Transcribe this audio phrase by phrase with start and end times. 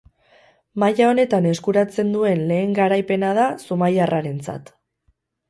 [0.83, 4.75] Maila honetan eskuratzen duen lehen garaipena da zumaiarrarentzat.